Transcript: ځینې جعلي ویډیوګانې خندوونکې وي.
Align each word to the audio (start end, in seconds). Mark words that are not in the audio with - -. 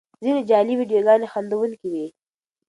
ځینې 0.23 0.41
جعلي 0.49 0.73
ویډیوګانې 0.79 1.27
خندوونکې 1.33 1.87
وي. 1.93 2.05